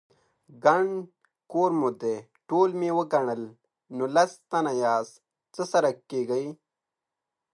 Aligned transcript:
_ګڼ 0.65 0.85
کور 1.51 1.71
مو 1.79 1.89
دی، 2.01 2.15
ټول 2.47 2.69
مې 2.79 2.89
وګڼل، 2.97 3.43
نولس 3.97 4.31
تنه 4.49 4.71
ياست، 4.83 5.13
څه 5.53 5.63
سره 5.71 5.89
کېږئ؟ 6.09 6.45